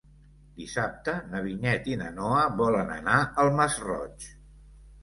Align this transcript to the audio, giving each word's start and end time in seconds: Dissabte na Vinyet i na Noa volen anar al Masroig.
Dissabte 0.61 1.13
na 1.33 1.43
Vinyet 1.49 1.91
i 1.93 1.99
na 2.01 2.09
Noa 2.17 2.41
volen 2.63 2.91
anar 2.99 3.21
al 3.45 3.55
Masroig. 3.61 4.33